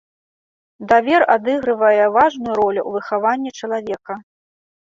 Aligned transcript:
Давер 0.91 1.25
адыгрывае 1.35 2.05
важную 2.17 2.53
ролю 2.61 2.81
ў 2.85 2.89
выхаванні 2.97 3.51
чалавека. 3.61 4.19